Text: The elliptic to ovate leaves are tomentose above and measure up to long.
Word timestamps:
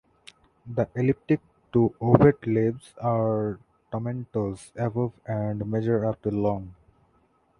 The 0.65 0.87
elliptic 0.95 1.41
to 1.73 1.93
ovate 2.01 2.47
leaves 2.47 2.95
are 2.99 3.59
tomentose 3.93 4.71
above 4.75 5.13
and 5.27 5.63
measure 5.69 6.05
up 6.07 6.19
to 6.23 6.31
long. 6.31 6.73